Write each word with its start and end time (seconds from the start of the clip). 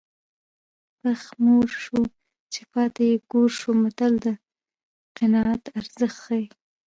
پښ 0.99 1.21
موړ 1.43 1.67
شو 1.83 1.99
چې 2.53 2.61
پاته 2.71 3.01
یې 3.09 3.15
کور 3.31 3.49
شو 3.59 3.71
متل 3.83 4.13
د 4.23 4.25
قناعت 5.17 5.63
ارزښت 5.79 6.17
ښيي 6.23 6.45